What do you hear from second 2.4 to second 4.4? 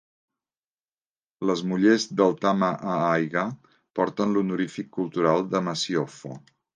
Tama-a-Aiga porten